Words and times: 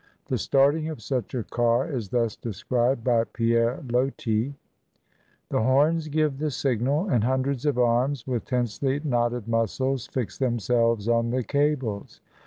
The 0.29 0.37
starting 0.39 0.89
of 0.89 0.99
such 0.99 1.35
a 1.35 1.43
car 1.43 1.87
is 1.87 2.09
thus 2.09 2.35
described 2.35 3.03
by 3.03 3.23
"Pierre 3.23 3.83
Loti":— 3.91 4.55
"The 5.51 5.61
horns 5.61 6.07
give 6.07 6.39
the 6.39 6.49
signal, 6.49 7.07
and 7.07 7.23
hundreds 7.23 7.67
of 7.67 7.77
arms, 7.77 8.25
with 8.25 8.45
tensely 8.45 8.99
knotted 9.03 9.47
muscles, 9.47 10.07
fix 10.07 10.39
themselves 10.39 11.07
on 11.07 11.29
the 11.29 11.43
cables. 11.43 12.19